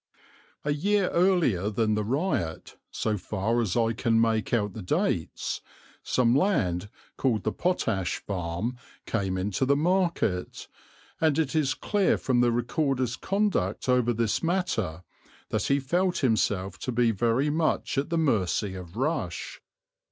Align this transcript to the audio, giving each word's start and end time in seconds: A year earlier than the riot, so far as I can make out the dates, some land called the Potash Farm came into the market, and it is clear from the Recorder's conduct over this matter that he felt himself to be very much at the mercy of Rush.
A 0.65 0.71
year 0.73 1.09
earlier 1.09 1.69
than 1.69 1.93
the 1.93 2.03
riot, 2.03 2.75
so 2.89 3.17
far 3.19 3.61
as 3.61 3.77
I 3.77 3.93
can 3.93 4.19
make 4.19 4.51
out 4.51 4.73
the 4.73 4.81
dates, 4.81 5.61
some 6.01 6.35
land 6.35 6.89
called 7.17 7.43
the 7.43 7.51
Potash 7.51 8.17
Farm 8.17 8.77
came 9.05 9.37
into 9.37 9.63
the 9.63 9.75
market, 9.75 10.67
and 11.19 11.37
it 11.37 11.55
is 11.55 11.75
clear 11.75 12.17
from 12.17 12.41
the 12.41 12.51
Recorder's 12.51 13.15
conduct 13.15 13.87
over 13.87 14.11
this 14.11 14.41
matter 14.41 15.03
that 15.49 15.65
he 15.67 15.79
felt 15.79 16.17
himself 16.25 16.79
to 16.79 16.91
be 16.91 17.11
very 17.11 17.51
much 17.51 17.95
at 17.99 18.09
the 18.09 18.17
mercy 18.17 18.73
of 18.73 18.95
Rush. 18.97 19.61